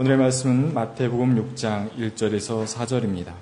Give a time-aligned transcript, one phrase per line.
[0.00, 3.34] 오늘의 말씀은 마태복음 6장 1절에서 4절입니다.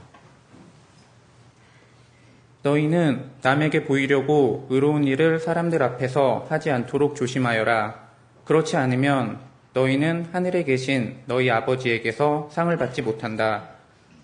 [2.65, 8.09] 너희는 남에게 보이려고 의로운 일을 사람들 앞에서 하지 않도록 조심하여라.
[8.45, 9.39] 그렇지 않으면
[9.73, 13.69] 너희는 하늘에 계신 너희 아버지에게서 상을 받지 못한다.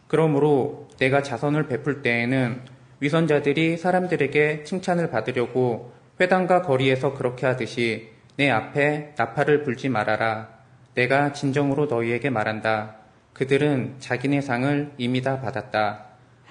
[0.09, 2.63] 그러므로 내가 자선을 베풀 때에는
[2.99, 10.54] 위선자들이 사람들에게 칭찬을 받으려고 회당과 거리에서 그렇게 하듯이 내 앞에 나팔을 불지 말아라.
[10.95, 12.97] 내가 진정으로 너희에게 말한다.
[13.33, 16.07] 그들은 자기네 상을 이미 다 받았다.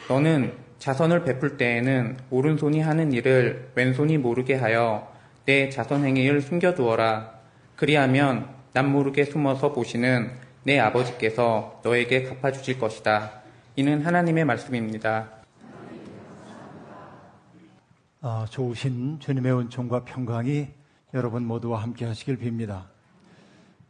[0.10, 5.10] 너는 자선을 베풀 때에는 오른손이 하는 일을 왼손이 모르게 하여
[5.46, 7.40] 내 자선 행위를 숨겨두어라.
[7.78, 10.32] 그리하면 남 모르게 숨어서 보시는
[10.64, 13.44] 내 아버지께서 너에게 갚아주실 것이다.
[13.76, 15.30] 이는 하나님의 말씀입니다.
[18.22, 20.68] 아, 좋으신 주님의 은총과 평강이
[21.14, 22.93] 여러분 모두와 함께 하시길 빕니다.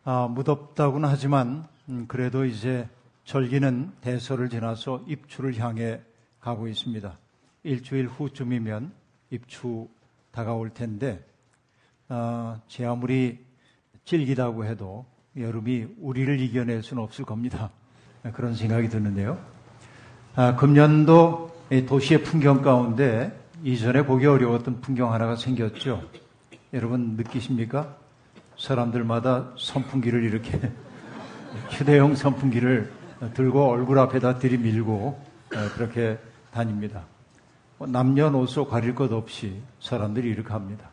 [0.05, 2.89] 아, 무덥다고는 하지만 음, 그래도 이제
[3.23, 6.01] 절기는 대서를 지나서 입추를 향해
[6.41, 7.17] 가고 있습니다.
[7.63, 8.91] 일주일 후쯤이면
[9.29, 9.87] 입추
[10.31, 11.25] 다가올 텐데
[12.09, 13.45] 아, 제 아무리
[14.03, 15.05] 질기다고 해도
[15.37, 17.71] 여름이 우리를 이겨낼 수는 없을 겁니다.
[18.33, 19.39] 그런 생각이 드는데요.
[20.35, 21.55] 아, 금년도
[21.87, 23.31] 도시의 풍경 가운데
[23.63, 26.03] 이전에 보기 어려웠던 풍경 하나가 생겼죠.
[26.73, 28.02] 여러분 느끼십니까?
[28.57, 30.59] 사람들마다 선풍기를 이렇게
[31.69, 32.91] 휴대용 선풍기를
[33.33, 36.17] 들고 얼굴 앞에다 들이밀고 어, 그렇게
[36.51, 37.03] 다닙니다.
[37.77, 40.89] 뭐 남녀노소 가릴 것 없이 사람들이 이렇게 합니다.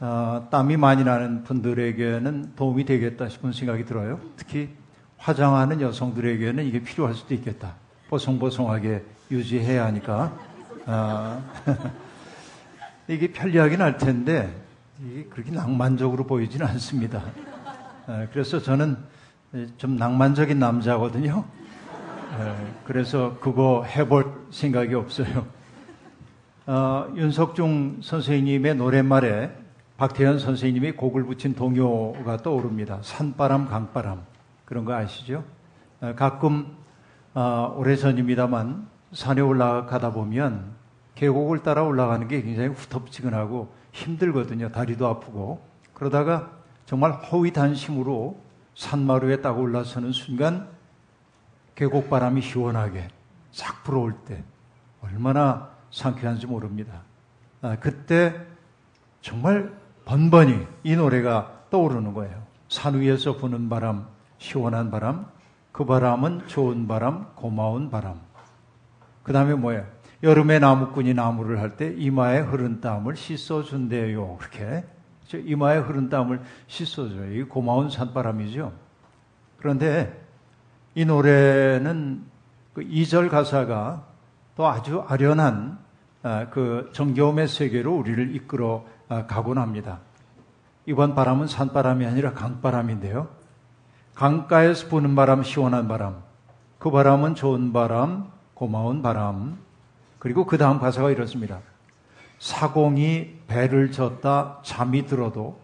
[0.00, 4.20] 어, 땀이 많이 나는 분들에게는 도움이 되겠다 싶은 생각이 들어요.
[4.36, 4.70] 특히
[5.16, 7.74] 화장하는 여성들에게는 이게 필요할 수도 있겠다.
[8.08, 10.36] 보송보송하게 유지해야 하니까.
[10.86, 11.42] 어,
[13.08, 14.65] 이게 편리하긴 할 텐데
[15.30, 17.22] 그렇게 낭만적으로 보이지는 않습니다.
[18.06, 18.96] 어, 그래서 저는
[19.76, 21.44] 좀 낭만적인 남자거든요.
[22.32, 25.46] 어, 그래서 그거 해볼 생각이 없어요.
[26.66, 29.52] 어, 윤석중 선생님의 노랫말에
[29.98, 32.98] 박태현 선생님이 곡을 붙인 동요가 떠오릅니다.
[33.02, 34.22] 산바람, 강바람.
[34.64, 35.44] 그런 거 아시죠?
[36.00, 36.74] 어, 가끔,
[37.34, 40.74] 어, 오래전입니다만, 산에 올라가다 보면
[41.14, 44.70] 계곡을 따라 올라가는 게 굉장히 후텁지근하고 힘들거든요.
[44.70, 45.64] 다리도 아프고.
[45.94, 46.50] 그러다가
[46.84, 48.38] 정말 허위단심으로
[48.74, 50.68] 산마루에 딱 올라서는 순간
[51.74, 53.08] 계곡바람이 시원하게
[53.50, 54.44] 싹 불어올 때
[55.02, 57.02] 얼마나 상쾌한지 모릅니다.
[57.62, 58.34] 아, 그때
[59.22, 59.72] 정말
[60.04, 62.42] 번번이 이 노래가 떠오르는 거예요.
[62.68, 64.06] 산 위에서 부는 바람,
[64.38, 65.26] 시원한 바람,
[65.72, 68.20] 그 바람은 좋은 바람, 고마운 바람.
[69.22, 69.86] 그 다음에 뭐예요?
[70.22, 74.38] 여름에 나무꾼이 나무를 할 때 이마에 흐른 땀을 씻어준대요.
[74.38, 74.84] 그렇게.
[75.34, 77.32] 이마에 흐른 땀을 씻어줘요.
[77.32, 78.72] 이 고마운 산바람이죠.
[79.58, 80.24] 그런데
[80.94, 82.24] 이 노래는
[82.72, 84.04] 그 2절 가사가
[84.56, 85.78] 또 아주 아련한
[86.22, 90.00] 아, 그 정겨움의 세계로 우리를 이끌어 아, 가곤 합니다.
[90.86, 93.28] 이번 바람은 산바람이 아니라 강바람인데요.
[94.14, 96.22] 강가에서 부는 바람, 시원한 바람.
[96.78, 99.58] 그 바람은 좋은 바람, 고마운 바람.
[100.26, 101.60] 그리고 그 다음 가사가 이렇습니다.
[102.40, 105.60] 사공이 배를 졌다 잠이 들어도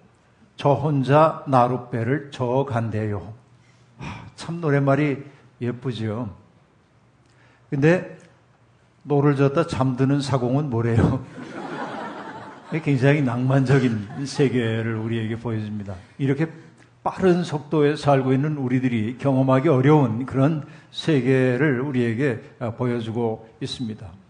[0.55, 3.35] 저 혼자 나룻배를 저간대요.
[4.37, 5.25] 참 노랫말이
[5.61, 6.31] 예쁘지요.
[7.71, 8.17] 근데
[9.03, 11.27] 노를 젓다 잠드는 사공은 뭐래요?
[12.85, 15.97] 굉장히 낭만적인 세계를 우리에게 보여줍니다.
[16.19, 16.47] 이렇게
[17.03, 22.43] 빠른 속도에 살고 있는 우리들이 경험하기 어려운 그런 세계를 우리에게
[22.77, 24.22] 보여주고 있습니다.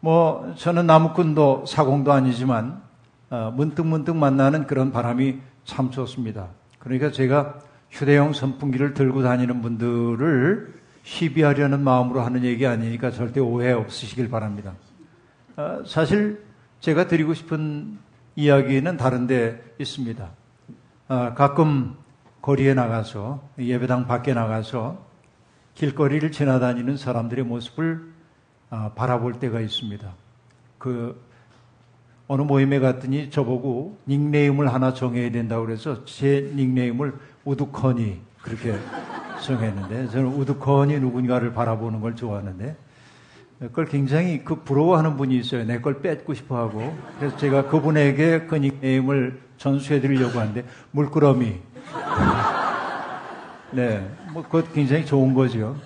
[0.00, 2.82] 뭐 저는 나무꾼도 사공도 아니지만
[3.28, 6.48] 어, 문득 문득 만나는 그런 바람이 참 좋습니다.
[6.78, 7.58] 그러니까 제가
[7.90, 14.72] 휴대용 선풍기를 들고 다니는 분들을 시비하려는 마음으로 하는 얘기 아니니까 절대 오해 없으시길 바랍니다.
[15.56, 16.44] 어, 사실
[16.80, 17.98] 제가 드리고 싶은
[18.36, 20.30] 이야기는 다른데 있습니다.
[21.08, 21.94] 어, 가끔
[22.40, 25.04] 거리에 나가서 예배당 밖에 나가서
[25.74, 28.19] 길거리를 지나다니는 사람들의 모습을 어,
[28.70, 30.12] 바라볼 때가 있습니다.
[30.78, 31.20] 그
[32.28, 37.14] 어느 모임에 갔더니 저보고 닉네임을 하나 정해야 된다고 그래서 제 닉네임을
[37.44, 38.74] 우두커니 그렇게
[39.42, 42.76] 정했는데 저는 우두커니 누군가를 바라보는 걸 좋아하는데
[43.58, 45.64] 그걸 굉장히 그 부러워하는 분이 있어요.
[45.64, 46.96] 내 걸 뺏고 싶어 하고.
[47.18, 51.56] 그래서 제가 그분에게 그 닉네임을 전수해 드리려고 하는데, 물끄러미.
[53.72, 54.08] 네.
[54.32, 55.76] 뭐, 그것 굉장히 좋은 거죠.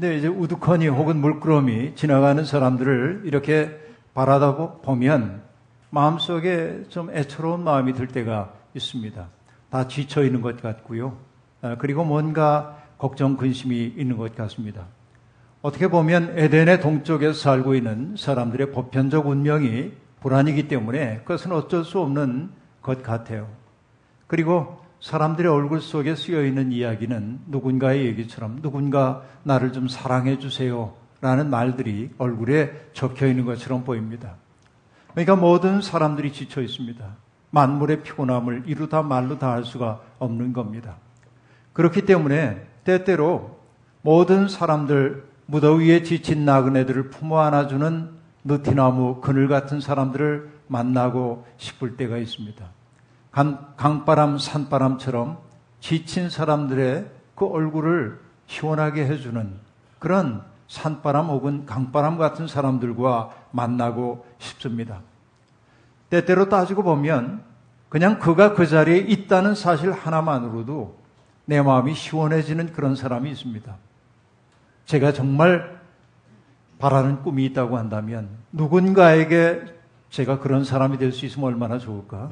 [0.00, 3.78] 근데 이제 우두커니 혹은 물끄러미 지나가는 사람들을 이렇게
[4.14, 5.42] 바라다 보면
[5.90, 9.28] 마음속에 좀 애처로운 마음이 들 때가 있습니다.
[9.68, 11.18] 다 지쳐 있는 것 같고요.
[11.60, 14.86] 아, 그리고 뭔가 걱정, 근심이 있는 것 같습니다.
[15.60, 22.52] 어떻게 보면 에덴의 동쪽에서 살고 있는 사람들의 보편적 운명이 불안이기 때문에 그것은 어쩔 수 없는
[22.80, 23.48] 것 같아요.
[24.26, 30.94] 그리고 사람들의 얼굴 속에 쓰여 있는 이야기는 누군가의 얘기처럼 누군가 나를 좀 사랑해 주세요.
[31.22, 34.36] 라는 말들이 얼굴에 적혀 있는 것처럼 보입니다.
[35.12, 37.04] 그러니까 모든 사람들이 지쳐 있습니다.
[37.50, 40.96] 만물의 피곤함을 이루다 말로 다 할 수가 없는 겁니다.
[41.72, 43.58] 그렇기 때문에 때때로
[44.02, 48.10] 모든 사람들 무더위에 지친 나그네들을 품어 안아주는
[48.44, 52.64] 느티나무 그늘 같은 사람들을 만나고 싶을 때가 있습니다.
[53.30, 55.38] 강, 강바람, 산바람처럼
[55.80, 59.54] 지친 사람들의 그 얼굴을 시원하게 해주는
[59.98, 65.00] 그런 산바람 혹은 강바람 같은 사람들과 만나고 싶습니다.
[66.10, 67.42] 때때로 따지고 보면
[67.88, 70.98] 그냥 그가 그 자리에 있다는 사실 하나만으로도
[71.44, 73.74] 내 마음이 시원해지는 그런 사람이 있습니다.
[74.86, 75.80] 제가 정말
[76.78, 79.64] 바라는 꿈이 있다고 한다면 누군가에게
[80.10, 82.30] 제가 그런 사람이 될 수 있으면 얼마나 좋을까?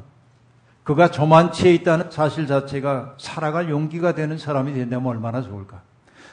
[0.89, 5.81] 그가 저만치에 있다는 사실 자체가 살아갈 용기가 되는 사람이 된다면 얼마나 좋을까?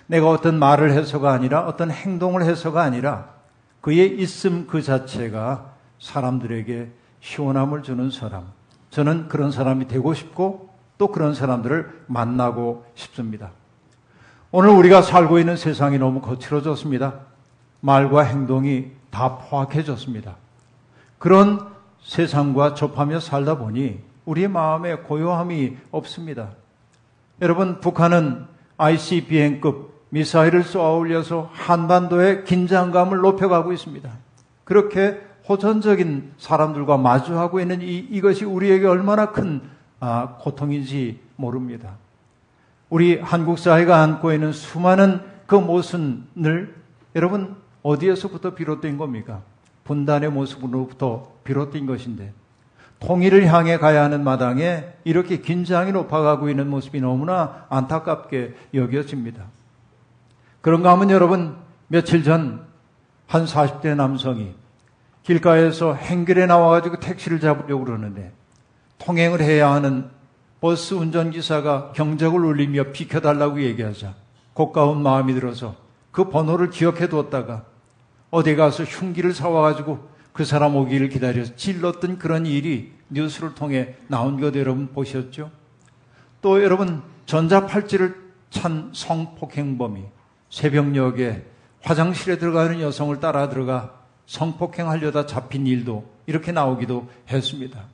[0.06, 3.29] 내가 어떤 말을 해서가 아니라 어떤 행동을 해서가 아니라
[3.82, 8.44] 그의 있음 그 자체가 사람들에게 시원함을 주는 사람.
[8.88, 13.50] 저는 그런 사람이 되고 싶고 또 그런 사람들을 만나고 싶습니다.
[14.53, 17.12] 오늘 우리가 살고 있는 세상이 너무 거칠어졌습니다.
[17.81, 20.37] 말과 행동이 다 포악해졌습니다.
[21.19, 21.61] 그런
[22.03, 26.50] 세상과 접하며 살다 보니 우리의 마음에 고요함이 없습니다.
[27.40, 28.44] 여러분, 북한은
[28.76, 34.11] ICBM급 미사일을 쏘아 올려서 한반도의 긴장감을 높여가고 있습니다.
[34.64, 39.62] 그렇게 호전적인 사람들과 마주하고 있는 이, 이것이 우리에게 얼마나 큰
[40.00, 41.96] 아, 고통인지 모릅니다.
[42.90, 46.75] 우리 한국 사회가 안고 있는 수많은 그 모순을
[47.14, 49.43] 여러분 어디에서부터 비롯된 겁니까?
[49.84, 52.32] 분단의 모습으로부터 비롯된 것인데
[53.00, 59.44] 통일을 향해 가야 하는 마당에 이렇게 긴장이 높아가고 있는 모습이 너무나 안타깝게 여겨집니다.
[60.60, 61.56] 그런가 하면 여러분
[61.88, 62.66] 며칠 전
[63.26, 64.54] 한 40대 남성이
[65.25, 68.32] 길가에서 행길에 나와가지고 택시를 잡으려고 그러는데
[68.98, 70.08] 통행을 해야 하는
[70.60, 74.14] 버스 운전기사가 경적을 울리며 비켜달라고 얘기하자
[74.54, 75.75] 고가운 마음이 들어서
[76.12, 77.64] 그 번호를 기억해 두었다가
[78.31, 84.54] 어디 가서 흉기를 사와가지고 그 사람 오기를 기다려서 찔렀던 그런 일이 뉴스를 통해 나온 것
[84.54, 85.50] 여러분 보셨죠?
[86.42, 88.14] 또 여러분 전자팔찌를
[88.50, 90.02] 찬 성폭행범이
[90.50, 91.42] 새벽녘에
[91.80, 97.84] 화장실에 들어가는 여성을 따라 들어가 성폭행하려다 잡힌 일도 이렇게 나오기도 했습니다.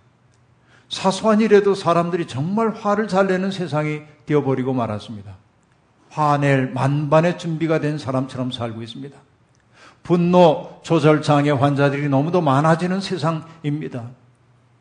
[0.88, 5.36] 사소한 일에도 사람들이 정말 화를 잘 내는 세상이 되어버리고 말았습니다.
[6.10, 9.16] 화낼 만반의 준비가 된 사람처럼 살고 있습니다.
[10.02, 14.10] 분노 조절 장애 환자들이 너무도 많아지는 세상입니다.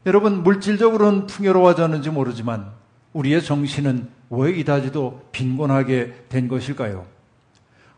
[0.06, 2.72] 여러분 물질적으로는 풍요로워졌는지 모르지만
[3.14, 7.06] 우리의 정신은 왜 이다지도 빈곤하게 된 것일까요?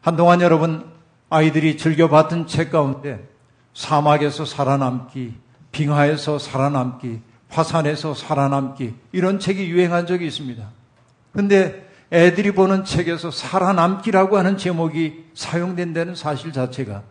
[0.02, 0.86] 한동안 여러분
[1.30, 3.28] 아이들이 즐겨 봤던 책 가운데
[3.74, 5.34] 사막에서 살아남기,
[5.72, 10.68] 빙하에서 살아남기, 화산에서 살아남기 이런 책이 유행한 적이 있습니다.
[11.32, 17.04] 근데 애들이 보는 책에서 살아남기라고 하는 제목이 사용된 다는 사실 자체가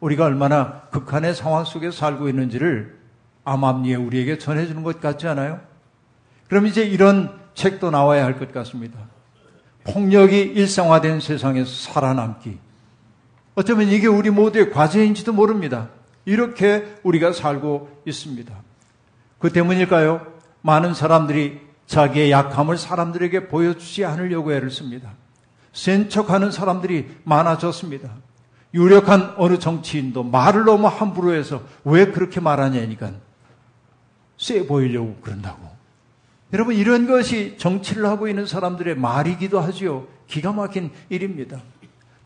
[0.00, 2.98] 우리가 얼마나 극한의 상황 속에 살고 있는지를
[3.44, 5.60] 암암리에 우리에게 전해주는 것 같지 않아요?
[6.48, 8.98] 그럼 이제 이런 책도 나와야 할 것 같습니다.
[9.84, 12.58] 폭력이 일상화된 세상에서 살아남기.
[13.54, 15.88] 어쩌면 이게 우리 모두의 과제인지도 모릅니다.
[16.24, 18.52] 이렇게 우리가 살고 있습니다.
[19.38, 20.26] 그 때문일까요?
[20.62, 25.12] 많은 사람들이 자기의 약함을 사람들에게 보여주지 않으려고 애를 씁니다.
[25.72, 28.10] 센 척하는 사람들이 많아졌습니다.
[28.74, 33.12] 유력한 어느 정치인도 말을 너무 함부로 해서 왜 그렇게 말하냐니까
[34.36, 35.76] 쎄 보이려고 그런다고.
[36.52, 40.06] 여러분 이런 것이 정치를 하고 있는 사람들의 말이기도 하지요.
[40.26, 41.60] 기가 막힌 일입니다.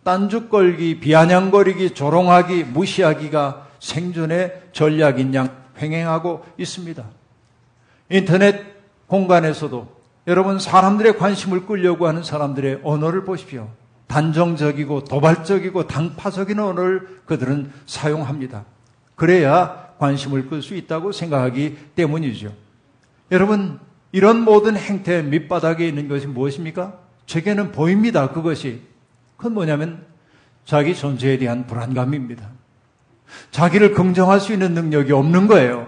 [0.02, 7.04] 딴죽걸기, 비아냥거리기, 조롱하기, 무시하기가 생존의 전략인 양 횡행하고 있습니다.
[8.10, 8.60] 인터넷
[9.06, 13.68] 공간에서도 여러분 사람들의 관심을 끌려고 하는 사람들의 언어를 보십시오.
[14.10, 18.64] 단정적이고 도발적이고 당파적인 언어를 그들은 사용합니다.
[19.14, 22.52] 그래야 관심을 끌 수 있다고 생각하기 때문이죠.
[23.30, 23.78] 여러분,
[24.10, 26.98] 이런 모든 행태의 밑바닥에 있는 것이 무엇입니까?
[27.26, 28.30] 제게는 보입니다.
[28.30, 28.82] 그것이.
[29.36, 30.04] 그건 뭐냐면
[30.64, 32.48] 자기 존재에 대한 불안감입니다.
[33.52, 35.86] 자기를 긍정할 수 있는 능력이 없는 거예요.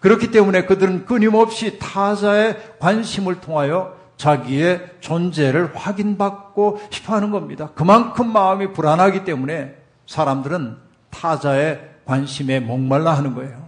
[0.00, 7.70] 그렇기 때문에 그들은 끊임없이 타자의 관심을 통하여 자기의 존재를 확인받고 싶어 하는 겁니다.
[7.74, 9.74] 그만큼 마음이 불안하기 때문에
[10.06, 10.76] 사람들은
[11.08, 13.66] 타자의 관심에 목말라 하는 거예요.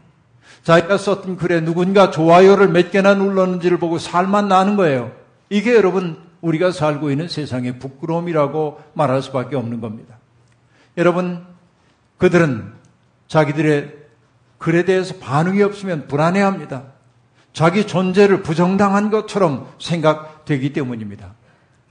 [0.63, 5.13] 자기가 썼던 글에 누군가 좋아요를 몇 개나 눌렀는지를 보고 살만 나는 거예요.
[5.49, 10.19] 이게 여러분 우리가 살고 있는 세상의 부끄러움이라고 말할 수밖에 없는 겁니다.
[10.99, 11.47] 여러분
[12.19, 12.75] 그들은
[13.27, 13.91] 자기들의
[14.59, 16.92] 글에 대해서 반응이 없으면 불안해합니다.
[17.53, 21.35] 자기 존재를 부정당한 것처럼 생각되기 때문입니다.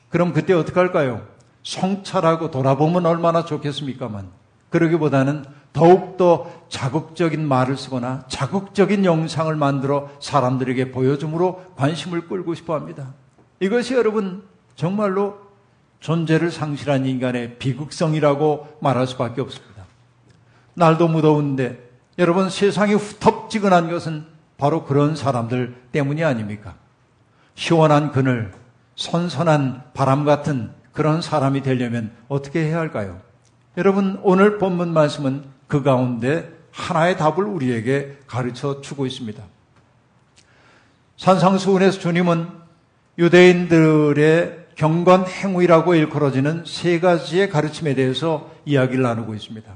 [0.09, 1.25] 그럼 그때 어떻게 할까요?
[1.63, 4.29] 성찰하고 돌아보면 얼마나 좋겠습니까만
[4.69, 13.13] 그러기보다는 더욱더 자극적인 말을 쓰거나 자극적인 영상을 만들어 사람들에게 보여줌으로 관심을 끌고 싶어 합니다.
[13.59, 14.43] 이것이 여러분
[14.75, 15.37] 정말로
[15.99, 19.85] 존재를 상실한 인간의 비극성이라고 말할 수밖에 없습니다.
[20.73, 24.25] 날도 무더운데 여러분 세상이 후텁지근한 것은
[24.61, 26.75] 바로 그런 사람들 때문이 아닙니까?
[27.55, 28.51] 시원한 그늘,
[28.95, 33.19] 선선한 바람 같은 그런 사람이 되려면 어떻게 해야 할까요?
[33.75, 39.43] 여러분 오늘 본문 말씀은 그 가운데 하나의 답을 우리에게 가르쳐 주고 있습니다.
[41.17, 42.47] 산상수훈에서 주님은
[43.17, 49.73] 유대인들의 경건 행위라고 일컬어지는 세 가지의 가르침에 대해서 이야기를 나누고 있습니다.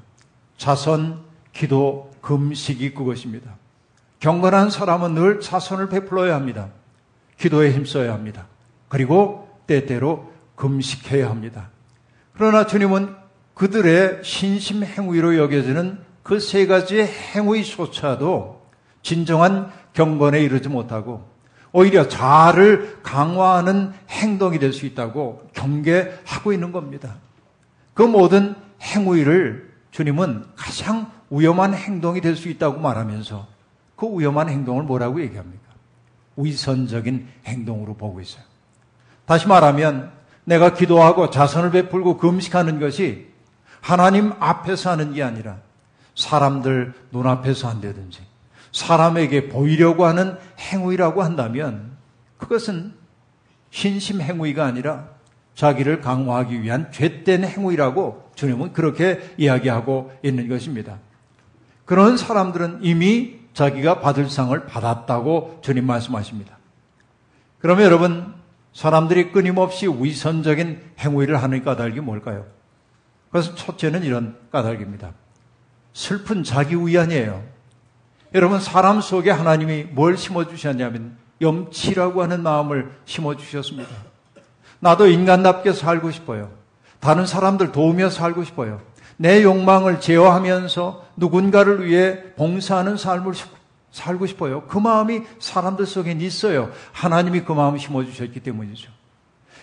[0.57, 1.21] 자선,
[1.53, 3.64] 기도, 금식이 그것입니다.
[4.19, 6.69] 경건한 사람은 늘 자선을 베풀어야 합니다.
[7.37, 8.47] 기도에 힘써야 합니다.
[8.87, 11.69] 그리고 때때로 금식해야 합니다.
[12.33, 13.15] 그러나 주님은
[13.53, 18.65] 그들의 신심 행위로 여겨지는 그 세 가지의 행위조차도
[19.03, 21.29] 진정한 경건에 이르지 못하고
[21.71, 27.15] 오히려 자아를 강화하는 행동이 될 수 있다고 경계하고 있는 겁니다.
[27.93, 33.47] 그 모든 행위를 주님은 가장 위험한 행동이 될 수 있다고 말하면서
[33.95, 35.63] 그 위험한 행동을 뭐라고 얘기합니까?
[36.37, 38.43] 위선적인 행동으로 보고 있어요.
[39.25, 40.11] 다시 말하면
[40.43, 43.27] 내가 기도하고 자선을 베풀고 금식하는 것이
[43.81, 45.57] 하나님 앞에서 하는 게 아니라
[46.15, 48.21] 사람들 눈앞에서 한다든지
[48.71, 51.91] 사람에게 보이려고 하는 행위라고 한다면
[52.37, 52.93] 그것은
[53.71, 55.09] 신심 행위가 아니라
[55.55, 60.99] 자기를 강화하기 위한 죄된 행위라고 주님은 그렇게 이야기하고 있는 것입니다.
[61.85, 66.57] 그런 사람들은 이미 자기가 받을 상을 받았다고 주님 말씀하십니다.
[67.59, 68.33] 그러면 여러분,
[68.73, 72.45] 사람들이 끊임없이 위선적인 행위를 하는 까닭이 뭘까요?
[73.31, 75.13] 그래서 첫째는 이런 까닭입니다.
[75.93, 77.43] 슬픈 자기 위안이에요.
[78.33, 83.89] 여러분, 사람 속에 하나님이 뭘 심어주셨냐면, 염치라고 하는 마음을 심어주셨습니다.
[84.79, 86.51] 나도 인간답게 살고 싶어요.
[86.99, 88.81] 다른 사람들 도우며 살고 싶어요.
[89.17, 93.33] 내 욕망을 제어하면서 누군가를 위해 봉사하는 삶을
[93.91, 94.63] 살고 싶어요.
[94.67, 96.71] 그 마음이 사람들 속에 있어요.
[96.91, 98.91] 하나님이 그 마음을 심어주셨기 때문이죠.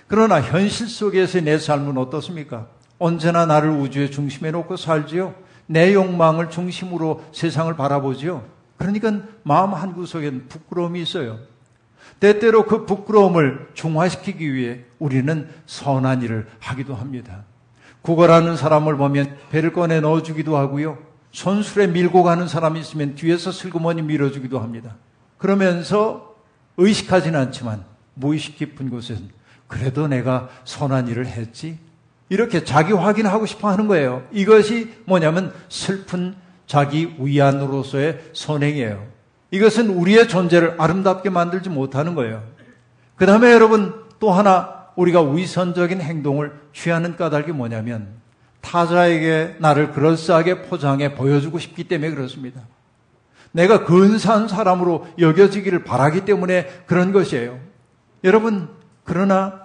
[0.09, 2.67] 그러나 현실 속에서 내 삶은 어떻습니까?
[2.99, 5.35] 언제나 나를 우주의 중심에 놓고 살지요.
[5.67, 8.45] 내 욕망을 중심으로 세상을 바라보지요.
[8.77, 11.39] 그러니까 마음 한 구석엔 부끄러움이 있어요.
[12.21, 17.45] 때때로 그 부끄러움을 중화시키기 위해 우리는 선한 일을 하기도 합니다.
[18.03, 20.99] 구걸하는 사람을 보면 배를 꺼내 넣어주기도 하고요.
[21.31, 24.97] 손술에 밀고 가는 사람이 있으면 뒤에서 슬그머니 밀어주기도 합니다.
[25.39, 26.35] 그러면서
[26.77, 29.31] 의식하지는 않지만 무의식 깊은 곳에는
[29.67, 31.79] 그래도 내가 선한 일을 했지.
[32.29, 34.27] 이렇게 자기 확인하고 싶어 하는 거예요.
[34.33, 36.35] 이것이 뭐냐면 슬픈
[36.67, 39.07] 자기 위안으로서의 선행이에요.
[39.51, 42.43] 이것은 우리의 존재를 아름답게 만들지 못하는 거예요.
[43.17, 48.09] 그 다음에 여러분 또 하나 우리가 위선적인 행동을 취하는 까닭이 뭐냐면
[48.61, 52.61] 타자에게 나를 그럴싸하게 포장해 보여주고 싶기 때문에 그렇습니다.
[53.51, 57.59] 내가 근사한 사람으로 여겨지기를 바라기 때문에 그런 것이에요.
[58.25, 58.69] 여러분,
[59.05, 59.63] 그러나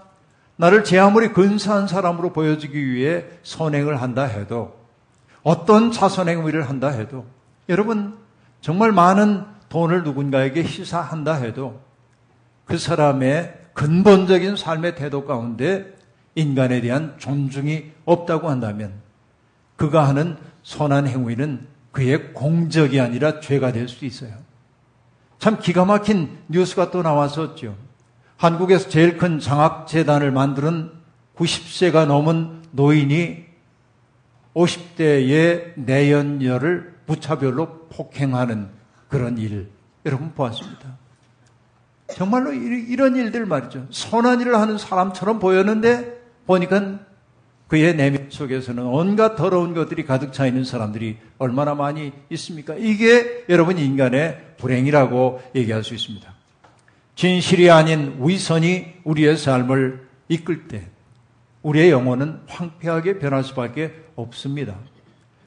[0.58, 4.76] 나를 제 아무리 근사한 사람으로 보여주기 위해 선행을 한다 해도
[5.44, 7.26] 어떤 자선 행위를 한다 해도
[7.70, 8.18] 여러분
[8.60, 11.80] 정말 많은 돈을 누군가에게 희사한다 해도
[12.66, 15.96] 그 사람의 근본적인 삶의 태도 가운데
[16.34, 18.92] 인간에 대한 존중이 없다고 한다면
[19.76, 24.32] 그가 하는 선한 행위는 그의 공적이 아니라 죄가 될 수도 있어요.
[25.38, 27.78] 참 기가 막힌 뉴스가 또 나왔었죠.
[28.38, 30.92] 한국에서 제일 큰 장학재단을 만드는
[31.36, 33.46] 90세가 넘은 노인이
[34.56, 38.70] 50대의 내연녀를 무차별로 폭행하는
[39.08, 39.70] 그런 일
[40.04, 40.98] 여러분 보았습니다.
[42.14, 43.88] 정말로 이런 일들 말이죠.
[43.92, 47.00] 선한 일을 하는 사람처럼 보였는데 보니까
[47.68, 52.76] 그의 내면 속에서는 온갖 더러운 것들이 가득 차 있는 사람들이 얼마나 많이 있습니까?
[52.76, 56.34] 이게 여러분 인간의 불행이라고 얘기할 수 있습니다.
[57.16, 60.88] 진실이 아닌 위선이 우리의 삶을 이끌 때
[61.62, 64.76] 우리의 영혼은 황폐하게 변할 수밖에 없습니다.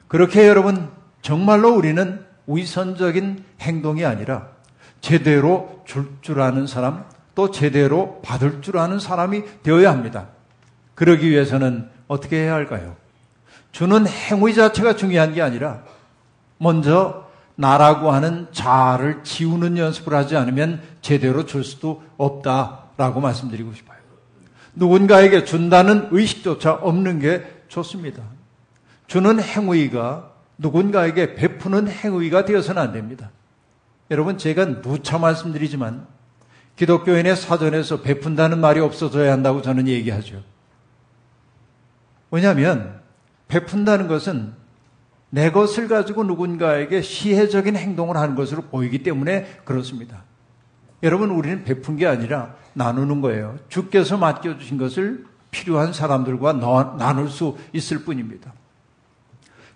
[0.07, 0.89] 그렇게 여러분
[1.21, 4.50] 정말로 우리는 위선적인 행동이 아니라
[5.01, 7.05] 제대로 줄 줄 아는 사람
[7.35, 10.27] 또 제대로 받을 줄 아는 사람이 되어야 합니다.
[10.95, 12.95] 그러기 위해서는 어떻게 해야 할까요?
[13.71, 15.83] 주는 행위 자체가 중요한 게 아니라
[16.57, 23.97] 먼저 나라고 하는 자아를 지우는 연습을 하지 않으면 제대로 줄 수도 없다라고 말씀드리고 싶어요.
[24.75, 28.23] 누군가에게 준다는 의식조차 없는 게 좋습니다.
[29.07, 33.31] 주는 행위가 누군가에게 베푸는 행위가 되어서는 안 됩니다.
[34.11, 36.05] 여러분, 제가 누차 말씀드리지만
[36.75, 40.43] 기독교인의 사전에서 베푼다는 말이 없어져야 한다고 저는 얘기하죠.
[42.29, 43.01] 왜냐하면
[43.47, 44.53] 베푼다는 것은
[45.29, 50.23] 내 것을 가지고 누군가에게 시혜적인 행동을 하는 것으로 보이기 때문에 그렇습니다.
[51.03, 53.57] 여러분, 우리는 베푼 게 아니라 나누는 거예요.
[53.69, 56.53] 주께서 맡겨주신 것을 필요한 사람들과
[56.97, 58.53] 나눌 수 있을 뿐입니다.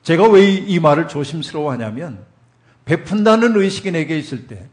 [0.04, 2.26] 제가 왜 이 말을 조심스러워 하냐면,
[2.86, 4.68] 베푼다는 의식이 내게 있을 때,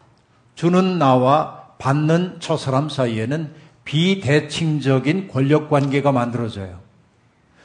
[0.55, 3.53] 주는 나와 받는 저 사람 사이에는
[3.85, 6.79] 비대칭적인 권력 관계가 만들어져요.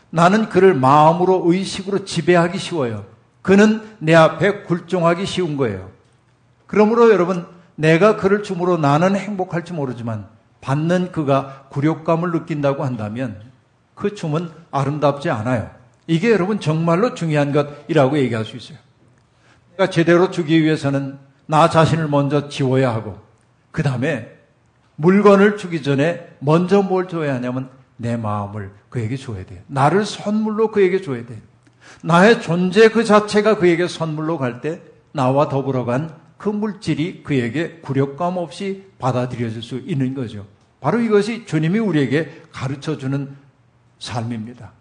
[0.09, 3.05] 나는 그를 마음으로 의식으로 지배하기 쉬워요.
[3.41, 5.91] 그는 내 앞에 굴종하기 쉬운 거예요.
[6.65, 10.27] 그러므로 여러분, 내가 그를 줌으로 나는 행복할지 모르지만
[10.61, 13.39] 받는 그가 굴욕감을 느낀다고 한다면
[13.93, 15.69] 그 춤은 아름답지 않아요.
[16.07, 18.77] 이게 여러분 정말로 중요한 것이라고 얘기할 수 있어요.
[19.77, 23.19] 내가 제대로 주기 위해서는 나 자신을 먼저 지워야 하고
[23.71, 24.35] 그 다음에
[24.95, 29.63] 물건을 주기 전에 먼저 뭘 줘야 하냐면 내 마음을 그에게 줘야 돼.
[29.67, 31.39] 나를 선물로 그에게 줘야 돼.
[32.01, 34.81] 나의 존재 그 자체가 그에게 선물로 갈 때
[35.13, 40.45] 나와 더불어 간 그 물질이 그에게 굴욕감 없이 받아들여질 수 있는 거죠.
[40.79, 43.35] 바로 이것이 주님이 우리에게 가르쳐 주는
[43.99, 44.71] 삶입니다.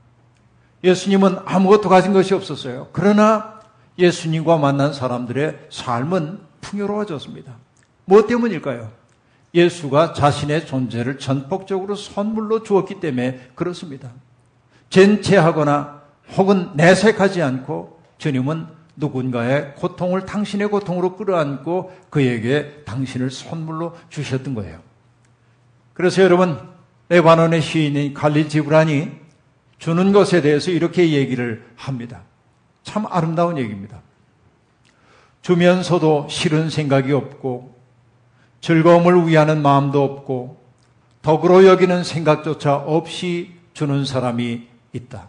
[0.84, 2.88] 예수님은 아무것도 가진 것이 없었어요.
[2.92, 3.55] 그러나
[3.98, 7.56] 예수님과 만난 사람들의 삶은 풍요로워졌습니다.
[8.04, 8.90] 무엇 때문일까요?
[9.54, 14.10] 예수가 자신의 존재를 전폭적으로 선물로 주었기 때문에 그렇습니다.
[14.90, 16.02] 젠체하거나
[16.36, 24.80] 혹은 내색하지 않고 주님은 누군가의 고통을 당신의 고통으로 끌어안고 그에게 당신을 선물로 주셨던 거예요.
[25.92, 26.58] 그래서 여러분,
[27.08, 29.12] 레바논의 시인인 칼리 지브란이
[29.78, 32.22] 주는 것에 대해서 이렇게 얘기를 합니다.
[32.86, 34.00] 참 아름다운 얘기입니다.
[35.42, 37.76] 주면서도 싫은 생각이 없고
[38.60, 40.64] 즐거움을 위하는 마음도 없고
[41.20, 45.28] 덕으로 여기는 생각조차 없이 주는 사람이 있다.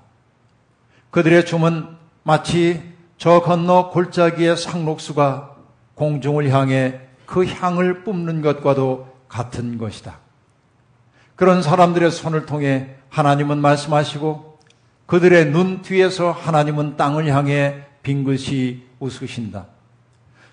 [1.09, 1.87] 그들의 춤은
[2.21, 5.55] 마치 저 건너 골짜기의 상록수가
[5.95, 10.19] 공중을 향해 그 향을 뿜는 것과도 같은 것이다.
[11.35, 14.56] 그런 사람들의 손을 통해 하나님은 말씀하시고
[15.07, 19.65] 그들의 눈 뒤에서 하나님은 땅을 향해 빙긋이 웃으신다.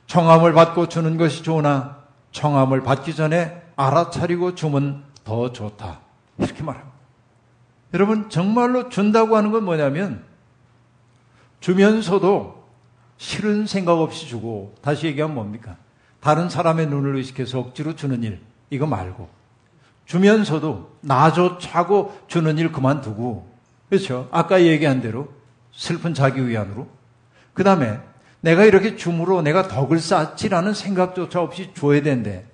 [0.07, 1.99] 청함을 받고 주는 것이 좋으나
[2.33, 6.01] 청함을 받기 전에 알아차리고 주면 더 좋다.
[6.39, 6.95] 이렇게 말합니다.
[7.95, 10.25] 여러분, 정말로 준다고 하는 건 뭐냐면,
[11.61, 12.65] 주면서도
[13.19, 15.77] 싫은 생각 없이 주고, 다시 얘기하면 뭡니까?
[16.21, 18.41] 다른 사람의 눈을 의식해서 억지로 주는 일,
[18.71, 19.29] 이거 말고,
[20.07, 23.54] 주면서도 나조 차고 주는 일 그만두고,
[23.89, 24.29] 그렇죠?
[24.33, 25.33] 아까 얘기한 대로
[25.73, 26.89] 슬픈 자기 위안으로,
[27.53, 28.01] 그 다음에
[28.41, 32.45] 내가 이렇게 줌으로 내가 덕을 쌓지라는 생각조차 없이 줘야 된대.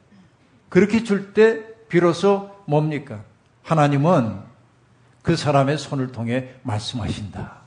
[0.68, 3.24] 그렇게 줄 때 비로소 뭡니까?
[3.64, 4.38] 하나님은
[5.22, 7.60] 그 사람의 손을 통해 말씀하신다.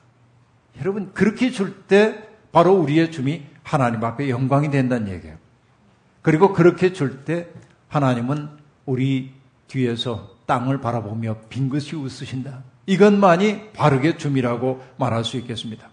[0.80, 5.38] 여러분, 그렇게 줄 때 바로 우리의 줌이 하나님 앞에 영광이 된다는 얘기예요.
[6.22, 7.48] 그리고 그렇게 줄 때
[7.90, 8.50] 하나님은
[8.86, 9.34] 우리
[9.68, 12.64] 뒤에서 땅을 바라보며 빙긋이 웃으신다.
[12.86, 15.90] 이것만이 바르게 줌이라고 말할 수 있겠습니다.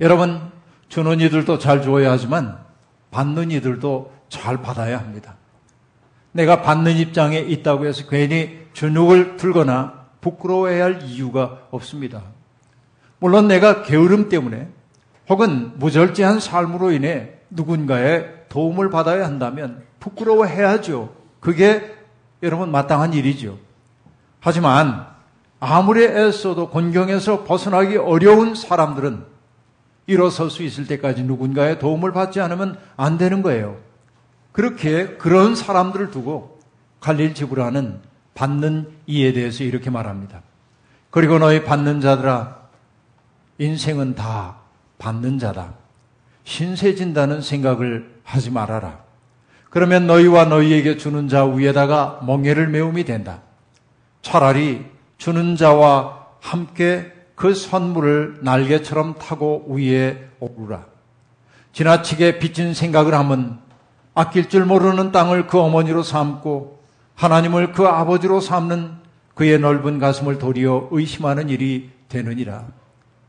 [0.00, 0.50] 여러분,
[0.88, 2.58] 주는 이들도 잘 주어야 하지만
[3.10, 5.36] 받는 이들도 잘 받아야 합니다.
[6.32, 12.22] 내가 받는 입장에 있다고 해서 괜히 주눅을 들거나 부끄러워해야 할 이유가 없습니다.
[13.18, 14.68] 물론 내가 게으름 때문에
[15.28, 21.14] 혹은 무절제한 삶으로 인해 누군가의 도움을 받아야 한다면 부끄러워해야죠.
[21.40, 21.94] 그게
[22.42, 23.58] 여러분 마땅한 일이죠.
[24.40, 25.06] 하지만
[25.60, 29.24] 아무리 애써도 곤경에서 벗어나기 어려운 사람들은
[30.06, 33.76] 일어설 수 있을 때까지 누군가의 도움을 받지 않으면 안 되는 거예요.
[34.52, 36.58] 그렇게 그런 사람들을 두고
[37.00, 38.00] 갈릴 지브라는
[38.34, 40.42] 받는 이에 대해서 이렇게 말합니다.
[41.10, 42.56] 그리고 너희 받는 자들아,
[43.58, 44.58] 인생은 다
[44.98, 45.74] 받는 자다.
[46.44, 49.00] 신세진다는 생각을 하지 말아라.
[49.70, 53.42] 그러면 너희와 너희에게 주는 자 위에다가 멍에를 메움이 된다.
[54.22, 54.86] 차라리
[55.18, 60.86] 주는 자와 함께 그 선물을 날개처럼 타고 위에 오르라.
[61.72, 63.60] 지나치게 빚진 생각을 하면
[64.14, 66.82] 아낄 줄 모르는 땅을 그 어머니로 삼고
[67.14, 68.96] 하나님을 그 아버지로 삼는
[69.34, 72.66] 그의 넓은 가슴을 도리어 의심하는 일이 되느니라.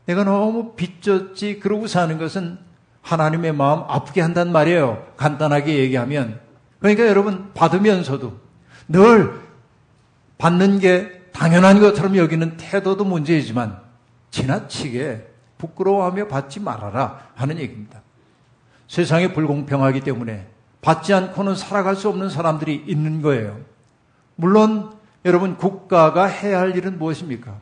[0.06, 2.58] 내가 너무 빚졌지 그러고 사는 것은
[3.02, 5.06] 하나님의 마음 아프게 한단 말이에요.
[5.16, 6.40] 간단하게 얘기하면.
[6.80, 8.32] 그러니까 여러분 받으면서도
[8.88, 9.32] 늘
[10.38, 13.80] 받는 게 당연한 것처럼 여기는 태도도 문제이지만
[14.30, 15.26] 지나치게
[15.56, 18.02] 부끄러워하며 받지 말아라 하는 얘기입니다.
[18.88, 20.46] 세상이 불공평하기 때문에
[20.82, 23.58] 받지 않고는 살아갈 수 없는 사람들이 있는 거예요.
[24.36, 24.92] 물론
[25.24, 27.56] 여러분 국가가 해야 할 일은 무엇입니까?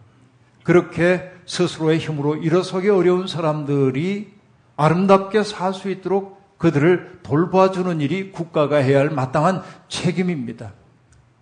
[0.64, 4.35] 그렇게 스스로의 힘으로 일어서기 어려운 사람들이
[4.77, 10.73] 아름답게 살 수 있도록 그들을 돌봐주는 일이 국가가 해야 할 마땅한 책임입니다.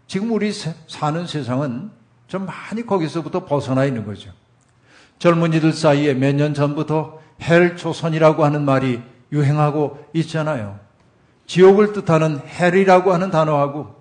[0.06, 1.96] 지금 우리 사는 세상은
[2.28, 4.30] 좀 많이 거기서부터 벗어나 있는 거죠.
[5.18, 9.00] 젊은이들 사이에 몇 년 전부터 헬 조선이라고 하는 말이
[9.32, 10.78] 유행하고 있잖아요.
[11.46, 13.94] 지옥을 뜻하는 hell이라고 하는 단어하고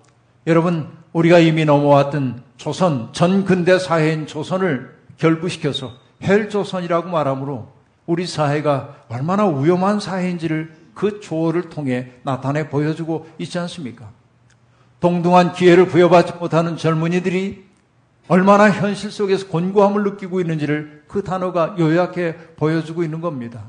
[0.46, 7.68] 여러분 우리가 이미 넘어왔던 조선 전 근대 사회인 조선을 결부시켜서 헬 조선이라고 말하므로
[8.06, 14.08] 우리 사회가 얼마나 위험한 사회인지를 그 조어를 통해 나타내 보여주고 있지 않습니까?
[15.00, 17.65] 동등한 기회를 부여받지 못하는 젊은이들이
[18.28, 23.64] 얼마나 현실 속에서 곤고함을 느끼고 있는지를 그 단어가 요약해 보여주고 있는 겁니다.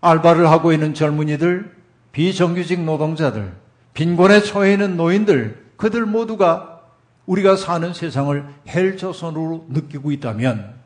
[0.00, 1.76] 알바를 하고 있는 젊은이들,
[2.12, 3.52] 비정규직 노동자들,
[3.94, 6.80] 빈곤에 처해 있는 노인들, 그들 모두가
[7.26, 10.78] 우리가 사는 세상을 헬조선으로 느끼고 있다면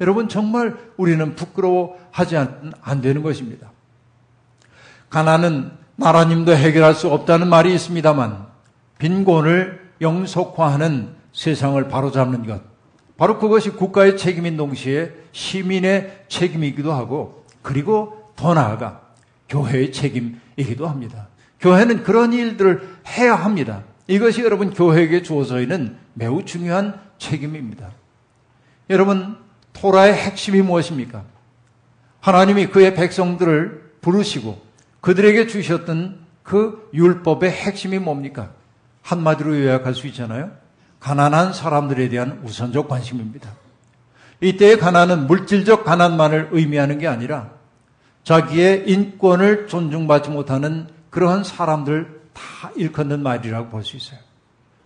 [0.00, 3.72] 여러분 정말 우리는 부끄러워하지 안, 안 되는 것입니다.
[5.10, 8.46] 가난은 나라님도 해결할 수 없다는 말이 있습니다만
[8.98, 12.60] 빈곤을 영속화하는 세상을 바로잡는 것.
[13.16, 19.02] 바로 그것이 국가의 책임인 동시에 시민의 책임이기도 하고 그리고 더 나아가
[19.48, 21.28] 교회의 책임이기도 합니다.
[21.60, 23.84] 교회는 그런 일들을 해야 합니다.
[24.08, 27.92] 이것이 여러분 교회에게 주어져 있는 매우 중요한 책임입니다.
[28.90, 29.36] 여러분
[29.74, 31.22] 토라의 핵심이 무엇입니까?
[32.18, 34.60] 하나님이 그의 백성들을 부르시고
[35.00, 38.50] 그들에게 주셨던 그 율법의 핵심이 뭡니까?
[39.02, 40.50] 한마디로 요약할 수 있잖아요.
[41.00, 43.50] 가난한 사람들에 대한 우선적 관심입니다.
[44.40, 47.50] 이때의 가난은 물질적 가난만을 의미하는 게 아니라
[48.24, 54.20] 자기의 인권을 존중받지 못하는 그러한 사람들 다 일컫는 말이라고 볼 수 있어요.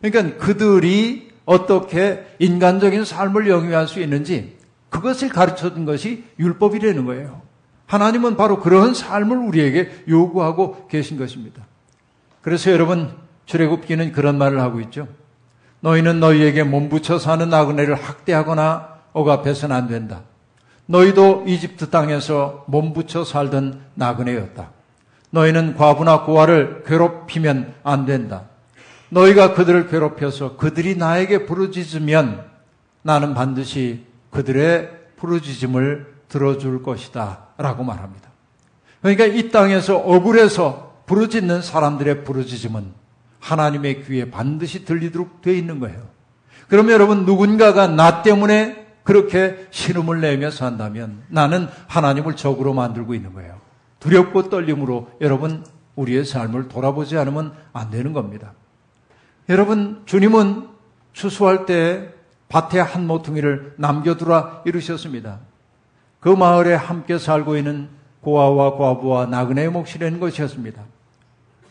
[0.00, 4.56] 그러니까 그들이 어떻게 인간적인 삶을 영위할 수 있는지
[4.90, 7.42] 그것을 가르쳐 준 것이 율법이라는 거예요.
[7.86, 11.66] 하나님은 바로 그런 삶을 우리에게 요구하고 계신 것입니다.
[12.40, 13.14] 그래서 여러분
[13.46, 15.08] 출애굽기는 그런 말을 하고 있죠.
[15.82, 20.22] 너희는 너희에게 몸붙여 사는 나그네를 학대하거나 억압해서는 안 된다.
[20.86, 24.70] 너희도 이집트 땅에서 몸붙여 살던 나그네였다.
[25.30, 28.44] 너희는 과부나 고아를 괴롭히면 안 된다.
[29.08, 32.44] 너희가 그들을 괴롭혀서 그들이 나에게 부르짖으면
[33.02, 37.38] 나는 반드시 그들의 부르짖음을 들어줄 것이다.
[37.58, 38.30] 라고 말합니다.
[39.00, 43.01] 그러니까 이 땅에서 억울해서 부르짖는 사람들의 부르짖음은
[43.42, 46.00] 하나님의 귀에 반드시 들리도록 되어 있는 거예요.
[46.68, 53.60] 그럼 여러분 누군가가 나 때문에 그렇게 신음을 내며 산다면 나는 하나님을 적으로 만들고 있는 거예요.
[53.98, 58.52] 두렵고 떨림으로 여러분 우리의 삶을 돌아보지 않으면 안 되는 겁니다.
[59.48, 60.68] 여러분 주님은
[61.12, 62.14] 추수할 때
[62.48, 65.40] 밭에 한 모퉁이를 남겨두라 이루셨습니다.
[66.20, 67.88] 그 마을에 함께 살고 있는
[68.20, 70.82] 고아와 과부와 나그네의 몫이라는 것이었습니다.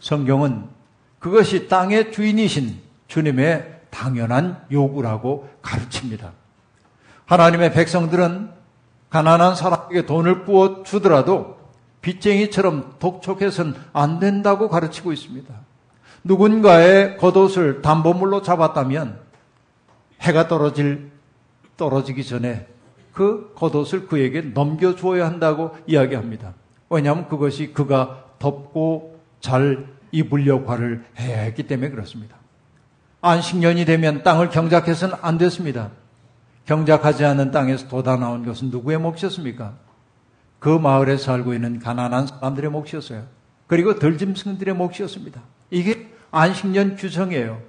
[0.02, 0.81] 성경은
[1.22, 6.32] 그것이 땅의 주인이신 주님의 당연한 요구라고 가르칩니다.
[7.26, 8.50] 하나님의 백성들은
[9.10, 11.60] 가난한 사람에게 돈을 부어 주더라도
[12.02, 15.54] 빚쟁이처럼 독촉해서는 안 된다고 가르치고 있습니다.
[16.24, 19.20] 누군가의 겉옷을 담보물로 잡았다면
[20.22, 21.12] 해가 떨어질
[21.78, 22.68] 떨어지기 전에
[23.14, 26.56] 그 겉옷을 그에게 넘겨 주어야 한다고 이야기합니다.
[26.90, 32.36] 왜냐하면 그것이 그가 덮고 잘 입을 역할을 해야 했기 때문에 그렇습니다.
[33.22, 35.92] 안식년이 되면 땅을 경작해서는 안 됐습니다.
[36.66, 39.74] 경작하지 않은 땅에서 돋아 나온 것은 누구의 몫이었습니까?
[40.60, 43.24] 그 마을에 살고 있는 가난한 사람들의 몫이었어요.
[43.68, 45.42] 그리고 덜짐승들의 몫이었습니다.
[45.70, 47.62] 이게 안식년 규정이에요.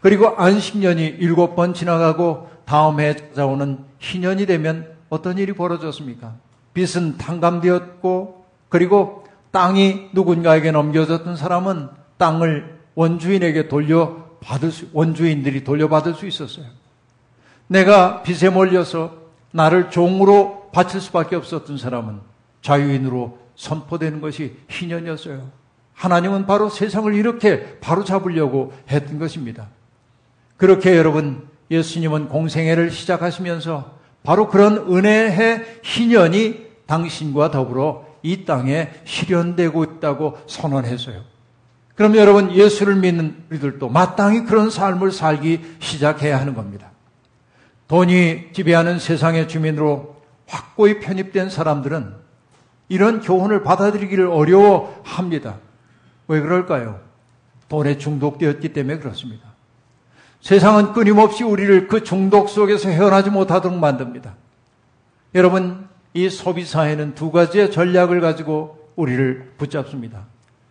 [0.00, 6.34] 그리고 안식년이 일곱 번 지나가고 다음 해에 찾아오는 희년이 되면 어떤 일이 벌어졌습니까?
[6.74, 9.25] 빚은 탕감되었고 그리고
[9.56, 11.88] 땅이 누군가에게 넘겨졌던 사람은
[12.18, 16.66] 땅을 원주인에게 돌려받을 수, 원주인들이 돌려받을 수 있었어요.
[17.66, 19.14] 내가 빚에 몰려서
[19.52, 22.20] 나를 종으로 바칠 수밖에 없었던 사람은
[22.60, 25.50] 자유인으로 선포되는 것이 희년이었어요.
[25.94, 29.68] 하나님은 바로 세상을 이렇게 바로 잡으려고 했던 것입니다.
[30.58, 40.38] 그렇게 여러분 예수님은 공생애를 시작하시면서 바로 그런 은혜의 희년이 당신과 더불어 이 땅에 실현되고 있다고
[40.48, 41.22] 선언했어요.
[41.94, 46.90] 그럼 여러분 예수를 믿는 우리들도 마땅히 그런 삶을 살기 시작해야 하는 겁니다.
[47.88, 52.14] 돈이 지배하는 세상의 주민으로 확고히 편입된 사람들은
[52.88, 55.58] 이런 교훈을 받아들이기를 어려워합니다.
[56.28, 57.00] 왜 그럴까요?
[57.68, 59.46] 돈에 중독되었기 때문에 그렇습니다.
[60.40, 64.34] 세상은 끊임없이 우리를 그 중독 속에서 헤어나지 못하도록 만듭니다.
[65.34, 70.24] 여러분, 이 소비사회는 두 가지의 전략을 가지고 우리를 붙잡습니다.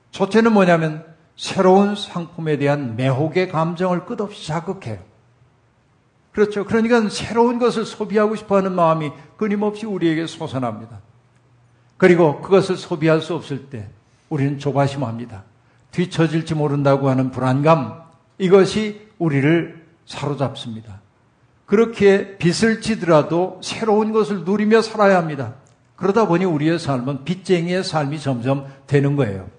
[0.10, 1.06] 첫째는 뭐냐면
[1.38, 4.98] 새로운 상품에 대한 매혹의 감정을 끝없이 자극해요.
[6.32, 6.66] 그렇죠.
[6.66, 11.00] 그러니까 새로운 것을 소비하고 싶어 하는 마음이 끊임없이 우리에게 솟아납니다.
[11.98, 13.88] 그리고 그것을 소비할 수 없을 때
[14.30, 15.44] 우리는 조바심합니다.
[15.92, 18.02] 뒤처질지 모른다고 하는 불안감,
[18.40, 21.02] 이것이 우리를 사로잡습니다.
[21.66, 25.56] 그렇게 빚을 지더라도 새로운 것을 누리며 살아야 합니다.
[25.96, 29.50] 그러다 보니 우리의 삶은 빚쟁이의 삶이 점점 되는 거예요.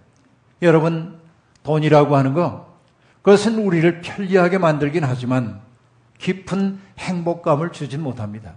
[0.62, 1.18] 여러분,
[1.62, 2.66] 돈이라고 하는 거,
[3.22, 5.60] 그것은 우리를 편리하게 만들긴 하지만
[6.18, 8.56] 깊은 행복감을 주진 못합니다.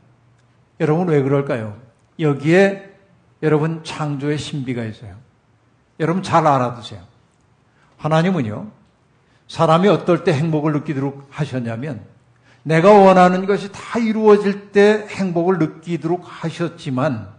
[0.80, 1.78] 여러분, 왜 그럴까요?
[2.20, 2.90] 여기에
[3.42, 5.16] 여러분 창조의 신비가 있어요.
[6.00, 7.02] 여러분 잘 알아두세요.
[7.98, 8.68] 하나님은요,
[9.48, 12.02] 사람이 어떨 때 행복을 느끼도록 하셨냐면,
[12.70, 17.30] 내가 원하는 것이 다 이루어질 때 행복을 느끼도록 하셨지만,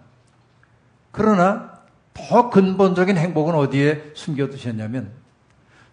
[1.12, 1.70] 그러나
[2.12, 5.12] 더 근본적인 행복은 어디에 숨겨두셨냐면,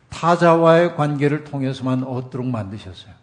[0.09, 3.13] 타자와의 관계를 통해서만 얻도록 만드셨어요.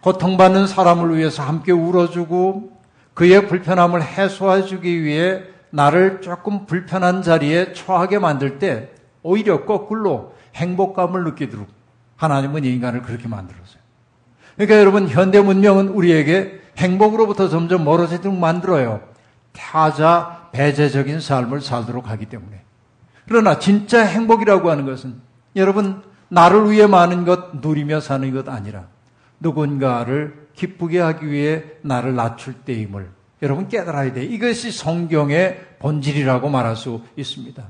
[0.00, 2.76] 고통받는 사람을 위해서 함께 울어주고,
[3.14, 8.90] 그의 불편함을 해소해주기 위해 나를 조금 불편한 자리에 처하게 만들 때,
[9.22, 11.68] 오히려 거꾸로 행복감을 느끼도록
[12.16, 13.77] 하나님은 인간을 그렇게 만들었어요.
[14.58, 19.00] 그러니까 여러분 현대 문명은 우리에게 행복으로부터 점점 멀어지도록 만들어요.
[19.52, 22.62] 타자 배제적인 삶을 살도록 하기 때문에.
[23.28, 25.14] 그러나 진짜 행복이라고 하는 것은
[25.54, 28.86] 여러분 나를 위해 많은 것 누리며 사는 것 아니라
[29.38, 33.10] 누군가를 기쁘게 하기 위해 나를 낮출 때임을
[33.42, 34.24] 여러분 깨달아야 돼.
[34.24, 37.62] 이것이 성경의 본질이라고 말할 수 있습니다.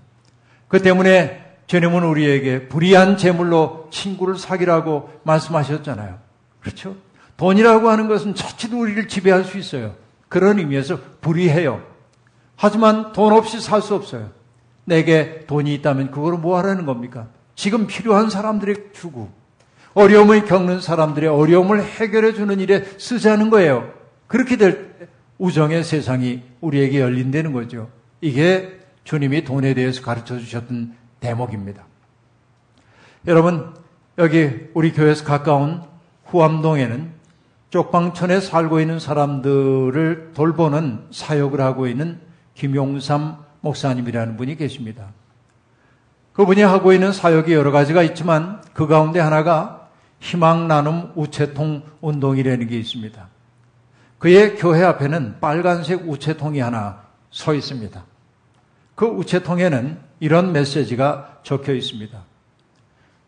[0.68, 6.27] 그 때문에 주님은 우리에게 불의한 재물로 친구를 사귀라고 말씀하셨잖아요.
[6.68, 6.96] 그렇죠?
[7.38, 9.94] 돈이라고 하는 것은 자체도 우리를 지배할 수 있어요.
[10.28, 11.82] 그런 의미에서 불의해요.
[12.56, 14.30] 하지만 돈 없이 살 수 없어요.
[14.84, 17.28] 내게 돈이 있다면 그걸 뭐 하라는 겁니까?
[17.54, 19.30] 지금 필요한 사람들에게 주고
[19.94, 23.92] 어려움을 겪는 사람들의 어려움을 해결해 주는 일에 쓰자는 거예요.
[24.26, 27.88] 그렇게 될때 우정의 세상이 우리에게 열린다는 거죠.
[28.20, 31.84] 이게 주님이 돈에 대해서 가르쳐 주셨던 대목입니다.
[33.26, 33.74] 여러분,
[34.18, 35.82] 여기 우리 교회에서 가까운
[36.28, 37.18] 후암동에는
[37.70, 42.20] 쪽방촌에 살고 있는 사람들을 돌보는 사역을 하고 있는
[42.54, 45.08] 김용삼 목사님이라는 분이 계십니다.
[46.32, 49.88] 그분이 하고 있는 사역이 여러 가지가 있지만 그 가운데 하나가
[50.20, 53.28] 희망 나눔 우체통 운동이라는 게 있습니다.
[54.18, 58.02] 그의 교회 앞에는 빨간색 우체통이 하나 서 있습니다.
[58.94, 62.18] 그 우체통에는 이런 메시지가 적혀 있습니다.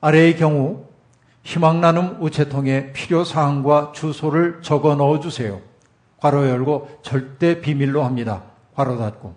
[0.01, 0.89] 아래의 경우
[1.42, 5.61] 희망 나눔 우체통에 필요 사항과 주소를 적어 넣어 주세요.
[6.18, 8.42] 괄호 열고 절대 비밀로 합니다.
[8.74, 9.35] 괄호 닫고.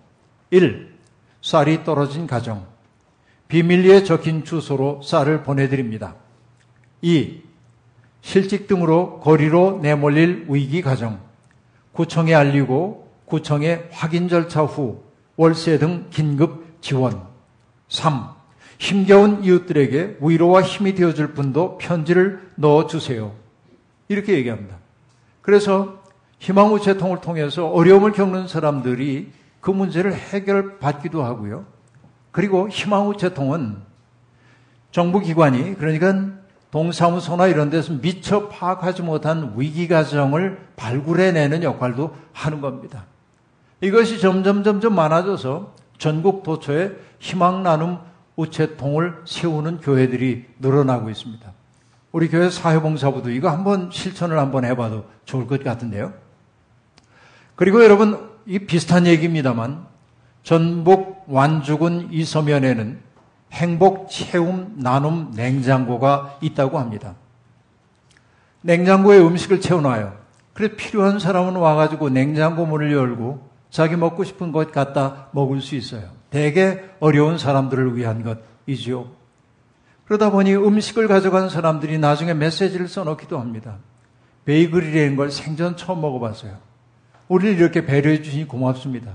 [0.51, 0.93] 1.
[1.41, 2.65] 쌀이 떨어진 가정.
[3.47, 6.15] 비밀리에 적힌 주소로 쌀을 보내드립니다.
[7.01, 7.41] 2.
[8.21, 11.19] 실직 등으로 거리로 내몰릴 위기 가정.
[11.91, 15.03] 구청에 알리고 구청에 확인 절차 후
[15.35, 17.27] 월세 등 긴급 지원.
[17.89, 18.42] 3.
[18.83, 23.31] 힘겨운 이웃들에게 위로와 힘이 되어줄 분도 편지를 넣어주세요.
[24.09, 24.75] 이렇게 얘기합니다.
[25.41, 26.03] 그래서
[26.39, 31.65] 희망우체통을 통해서 어려움을 겪는 사람들이 그 문제를 해결받기도 하고요.
[32.31, 33.77] 그리고 희망우체통은
[34.91, 36.33] 정부기관이 그러니까
[36.71, 43.05] 동사무소나 이런 데서 미처 파악하지 못한 위기 과정을 발굴해내는 역할도 하는 겁니다.
[43.79, 47.99] 이것이 점점 점점 많아져서 전국 도처에 희망 나눔
[48.35, 51.51] 우체통을 세우는 교회들이 늘어나고 있습니다.
[52.11, 56.13] 우리 교회 사회봉사부도 이거 한번 실천을 한번 해봐도 좋을 것 같은데요.
[57.55, 59.85] 그리고 여러분 이 비슷한 얘기입니다만
[60.43, 62.99] 전북 완주군 이서면에는
[63.51, 67.15] 행복 채움 나눔 냉장고가 있다고 합니다.
[68.61, 70.17] 냉장고에 음식을 채워놔요.
[70.53, 76.09] 그래 필요한 사람은 와가지고 냉장고 문을 열고 자기 먹고 싶은 것 갖다 먹을 수 있어요.
[76.33, 78.23] 대개 어려운 사람들을 위한
[78.65, 79.07] 것이지요.
[80.05, 83.77] 그러다 보니 음식을 가져간 사람들이 나중에 메시지를 써놓기도 합니다.
[84.45, 86.57] 베이글이라는 걸 생전 처음 먹어봤어요.
[87.27, 89.11] 우리를 이렇게 배려해 주시니 고맙습니다.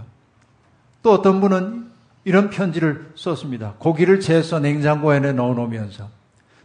[1.02, 1.90] 또 어떤 분은
[2.22, 3.74] 이런 편지를 썼습니다.
[3.80, 6.08] 고기를 재서 냉장고 에 넣어 놓으면서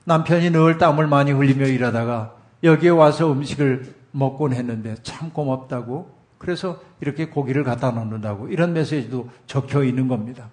[0.03, 6.11] 남편이 늘 땀을 많이 흘리며 일하다가 여기에 와서 음식을 먹곤 했는데 참 고맙다고
[6.43, 10.49] 그래서 이렇게 고기를 갖다 놓는다고 이런 메시지도 적혀 있는 겁니다.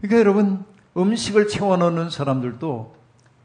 [0.00, 0.64] 그러니까 여러분
[0.96, 2.94] 음식을 채워 넣는 사람들도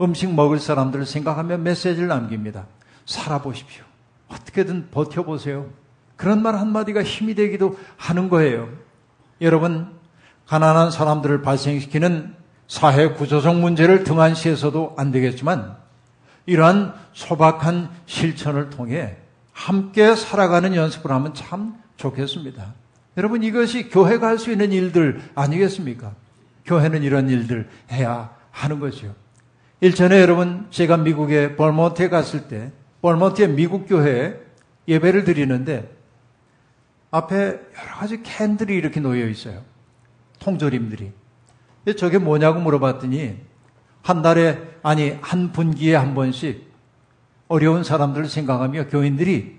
[0.02, 2.68] 음식 먹을 사람들을 생각하며 메시지를 남깁니다.
[3.08, 3.84] 살아보십시오.
[4.28, 5.66] 어떻게든 버텨보세요.
[6.16, 8.70] 그런 말 한마디가 힘이 되기도 하는 거예요.
[9.42, 9.88] 여러분,
[10.46, 12.36] 가난한 사람들을 발생시키는
[12.68, 15.76] 사회 구조적 문제를 등한시해서도 안 되겠지만
[16.46, 19.18] 이러한 소박한 실천을 통해
[19.58, 22.76] 함께 살아가는 연습을 하면 참 좋겠습니다.
[23.18, 26.14] 여러분 이것이 교회가 할 수 있는 일들 아니겠습니까?
[26.64, 29.16] 교회는 이런 일들 해야 하는 거죠.
[29.82, 34.36] 일전에 여러분 제가 미국에 벌몬트에 갔을 때 벌몬트의 미국 교회에
[34.88, 35.92] 예배를 드리는데
[37.10, 39.64] 앞에 여러 가지 캔들이 이렇게 놓여 있어요.
[40.38, 41.12] 통조림들이.
[41.98, 43.38] 저게 뭐냐고 물어봤더니
[44.04, 46.68] 한 달에 아니 한 분기에 한 번씩
[47.48, 49.58] 어려운 사람들을 생각하며 교인들이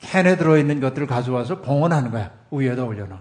[0.00, 2.30] 캔에 들어있는 것들을 가져와서 봉헌하는 거야.
[2.50, 3.20] 위에다 올려놔.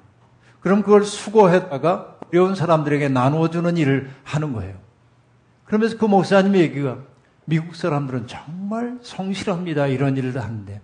[0.60, 4.76] 그럼 그걸 수거했다가 어려운 사람들에게 나누어주는 일을 하는 거예요.
[5.66, 7.00] 그러면서 그 목사님 얘기가
[7.46, 9.88] 미국 사람들은 정말 성실합니다.
[9.88, 10.82] 이런 일을 하는데.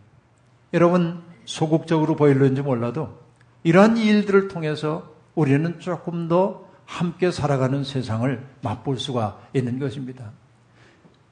[0.74, 3.20] 여러분, 소극적으로 보일는지 몰라도
[3.64, 10.32] 이러한 일들을 통해서 우리는 조금 더 함께 살아가는 세상을 맛볼 수가 있는 것입니다.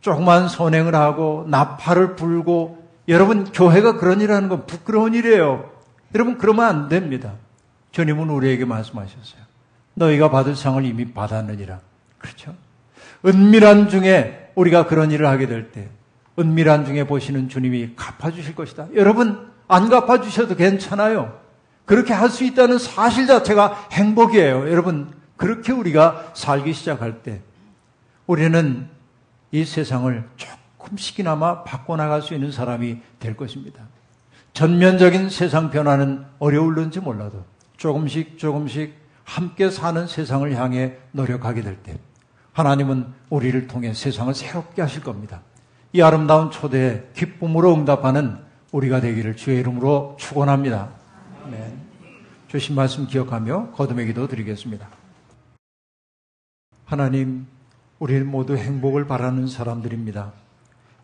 [0.01, 5.69] 조그만 선행을 하고 나팔을 불고 여러분 교회가 그런 일을 하는 건 부끄러운 일이에요.
[6.13, 7.33] 여러분 그러면 안 됩니다.
[7.91, 9.41] 주님은 우리에게 말씀하셨어요.
[9.93, 11.79] 너희가 받을 상을 이미 받았느니라.
[12.17, 12.55] 그렇죠?
[13.25, 15.89] 은밀한 중에 우리가 그런 일을 하게 될 때
[16.39, 18.87] 은밀한 중에 보시는 주님이 갚아주실 것이다.
[18.95, 21.39] 여러분 안 갚아주셔도 괜찮아요.
[21.85, 24.69] 그렇게 할 수 있다는 사실 자체가 행복이에요.
[24.71, 27.41] 여러분 그렇게 우리가 살기 시작할 때
[28.27, 28.87] 우리는
[29.51, 33.83] 이 세상을 조금씩이나마 바꿔나갈 수 있는 사람이 될 것입니다.
[34.53, 37.43] 전면적인 세상 변화는 어려울는지 몰라도
[37.77, 41.97] 조금씩 조금씩 함께 사는 세상을 향해 노력하게 될 때
[42.53, 45.41] 하나님은 우리를 통해 세상을 새롭게 하실 겁니다.
[45.93, 48.37] 이 아름다운 초대에 기쁨으로 응답하는
[48.71, 50.89] 우리가 되기를 주의 이름으로 축원합니다.
[51.49, 51.73] 네.
[52.47, 54.87] 주신 말씀 기억하며 거듭의 기도 드리겠습니다.
[56.85, 57.47] 하나님,
[58.01, 60.33] 우리는 모두 행복을 바라는 사람들입니다.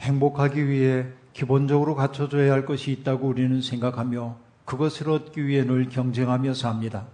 [0.02, 7.06] 행복하기 위해 기본적으로 갖춰줘야 할 것이 있다고 우리는 생각하며 그것을 얻기 위해 늘 경쟁하며 삽니다.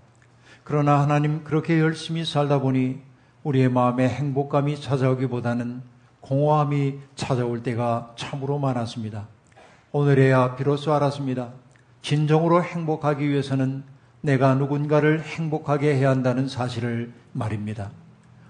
[0.63, 3.01] 그러나 하나님 그렇게 열심히 살다 보니
[3.43, 5.81] 우리의 마음에 행복감이 찾아오기보다는
[6.21, 9.27] 공허함이 찾아올 때가 참으로 많았습니다.
[9.91, 11.51] 오늘에야 비로소 알았습니다.
[12.01, 13.83] 진정으로 행복하기 위해서는
[14.21, 17.91] 내가 누군가를 행복하게 해야 한다는 사실을 말입니다.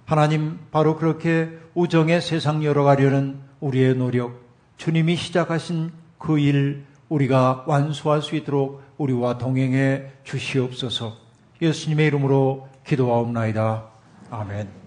[0.06, 4.42] 하나님, 바로 그렇게 우정의 세상 열어가려는 우리의 노력,
[4.78, 11.18] 주님이 시작하신 그 일 우리가 완수할 수 있도록 우리와 동행해 주시옵소서.
[11.62, 13.86] 예수님의 이름으로 기도하옵나이다.
[14.32, 14.83] 아멘.